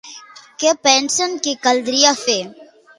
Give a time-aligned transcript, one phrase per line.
[0.63, 2.43] Què pensen que caldria fer?